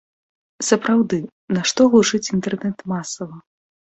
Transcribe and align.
Сапраўды, 0.69 1.19
нашто 1.57 1.81
глушыць 1.95 2.31
інтэрнэт 2.39 2.77
масава? 2.95 3.37